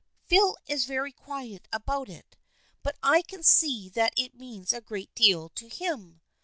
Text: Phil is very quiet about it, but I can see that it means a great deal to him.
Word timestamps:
Phil 0.25 0.57
is 0.65 0.85
very 0.85 1.11
quiet 1.11 1.67
about 1.71 2.09
it, 2.09 2.35
but 2.81 2.97
I 3.03 3.21
can 3.21 3.43
see 3.43 3.87
that 3.89 4.13
it 4.17 4.33
means 4.33 4.73
a 4.73 4.81
great 4.81 5.13
deal 5.13 5.49
to 5.49 5.69
him. 5.69 6.21